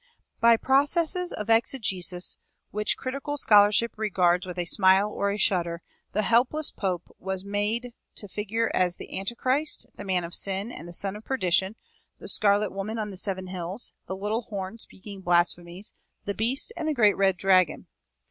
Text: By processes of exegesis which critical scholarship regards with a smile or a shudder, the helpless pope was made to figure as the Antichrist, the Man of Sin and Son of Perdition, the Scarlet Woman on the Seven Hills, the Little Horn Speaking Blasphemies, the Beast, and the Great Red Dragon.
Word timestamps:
By 0.39 0.57
processes 0.57 1.31
of 1.31 1.47
exegesis 1.51 2.35
which 2.71 2.97
critical 2.97 3.37
scholarship 3.37 3.91
regards 3.99 4.47
with 4.47 4.57
a 4.57 4.65
smile 4.65 5.11
or 5.11 5.29
a 5.29 5.37
shudder, 5.37 5.83
the 6.11 6.23
helpless 6.23 6.71
pope 6.71 7.15
was 7.19 7.43
made 7.45 7.93
to 8.15 8.27
figure 8.27 8.71
as 8.73 8.95
the 8.95 9.15
Antichrist, 9.19 9.85
the 9.93 10.03
Man 10.03 10.23
of 10.23 10.33
Sin 10.33 10.71
and 10.71 10.91
Son 10.95 11.15
of 11.15 11.23
Perdition, 11.23 11.75
the 12.17 12.27
Scarlet 12.27 12.71
Woman 12.71 12.97
on 12.97 13.11
the 13.11 13.15
Seven 13.17 13.45
Hills, 13.45 13.93
the 14.07 14.17
Little 14.17 14.41
Horn 14.49 14.79
Speaking 14.79 15.21
Blasphemies, 15.21 15.93
the 16.25 16.33
Beast, 16.33 16.73
and 16.75 16.87
the 16.87 16.95
Great 16.95 17.15
Red 17.15 17.37
Dragon. 17.37 17.85